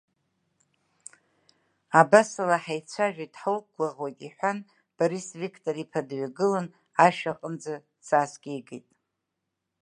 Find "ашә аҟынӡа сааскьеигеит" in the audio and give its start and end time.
7.05-8.85